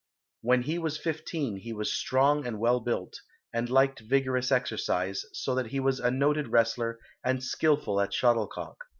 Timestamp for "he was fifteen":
0.63-1.57